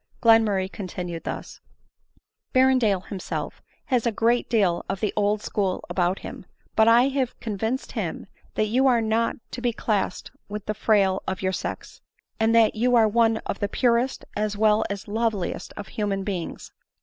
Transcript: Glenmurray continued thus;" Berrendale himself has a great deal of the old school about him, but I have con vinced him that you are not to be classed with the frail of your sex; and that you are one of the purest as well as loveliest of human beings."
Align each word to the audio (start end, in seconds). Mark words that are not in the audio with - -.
Glenmurray 0.19 0.67
continued 0.71 1.25
thus;" 1.25 1.59
Berrendale 2.55 3.05
himself 3.09 3.61
has 3.85 4.07
a 4.07 4.11
great 4.11 4.49
deal 4.49 4.83
of 4.89 4.99
the 4.99 5.13
old 5.15 5.43
school 5.43 5.85
about 5.91 6.17
him, 6.17 6.47
but 6.75 6.87
I 6.87 7.09
have 7.09 7.39
con 7.39 7.55
vinced 7.55 7.91
him 7.91 8.25
that 8.55 8.65
you 8.65 8.87
are 8.87 8.99
not 8.99 9.35
to 9.51 9.61
be 9.61 9.71
classed 9.71 10.31
with 10.49 10.65
the 10.65 10.73
frail 10.73 11.21
of 11.27 11.43
your 11.43 11.51
sex; 11.53 12.01
and 12.39 12.55
that 12.55 12.73
you 12.73 12.95
are 12.95 13.07
one 13.07 13.37
of 13.45 13.59
the 13.59 13.69
purest 13.69 14.25
as 14.35 14.57
well 14.57 14.83
as 14.89 15.07
loveliest 15.07 15.71
of 15.77 15.89
human 15.89 16.23
beings." 16.23 16.71